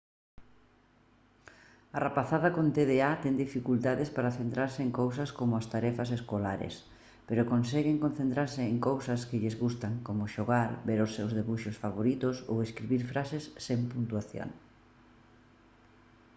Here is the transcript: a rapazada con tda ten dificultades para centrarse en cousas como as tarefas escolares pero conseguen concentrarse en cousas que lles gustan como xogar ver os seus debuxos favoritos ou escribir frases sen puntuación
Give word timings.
a 1.97 1.97
rapazada 2.05 2.49
con 2.57 2.67
tda 2.75 3.11
ten 3.23 3.35
dificultades 3.45 4.09
para 4.15 4.35
centrarse 4.39 4.79
en 4.85 4.91
cousas 5.01 5.29
como 5.39 5.53
as 5.55 5.69
tarefas 5.73 6.09
escolares 6.17 6.75
pero 7.27 7.49
conseguen 7.53 8.01
concentrarse 8.05 8.61
en 8.71 8.77
cousas 8.89 9.21
que 9.29 9.39
lles 9.41 9.59
gustan 9.63 9.93
como 10.07 10.31
xogar 10.35 10.69
ver 10.89 10.99
os 11.05 11.13
seus 11.17 11.31
debuxos 11.39 11.79
favoritos 11.83 12.35
ou 12.51 12.57
escribir 12.59 13.01
frases 13.11 13.43
sen 13.65 13.79
puntuación 13.93 14.49